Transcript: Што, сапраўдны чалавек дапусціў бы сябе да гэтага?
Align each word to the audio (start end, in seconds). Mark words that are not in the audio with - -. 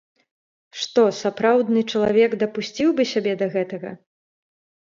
Што, 0.83 1.03
сапраўдны 1.17 1.83
чалавек 1.91 2.31
дапусціў 2.45 2.89
бы 3.01 3.07
сябе 3.13 3.33
да 3.43 3.53
гэтага? 3.59 3.89